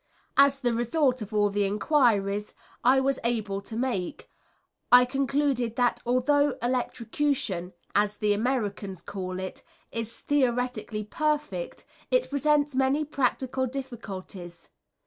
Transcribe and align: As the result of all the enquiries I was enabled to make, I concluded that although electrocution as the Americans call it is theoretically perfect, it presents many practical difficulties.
As 0.35 0.59
the 0.61 0.73
result 0.73 1.21
of 1.21 1.31
all 1.31 1.51
the 1.51 1.63
enquiries 1.63 2.55
I 2.83 2.99
was 2.99 3.19
enabled 3.19 3.65
to 3.65 3.77
make, 3.77 4.31
I 4.91 5.05
concluded 5.05 5.75
that 5.75 6.01
although 6.07 6.57
electrocution 6.59 7.73
as 7.93 8.17
the 8.17 8.33
Americans 8.33 9.03
call 9.03 9.39
it 9.39 9.61
is 9.91 10.19
theoretically 10.19 11.03
perfect, 11.03 11.85
it 12.09 12.31
presents 12.31 12.73
many 12.73 13.05
practical 13.05 13.67
difficulties. 13.67 14.69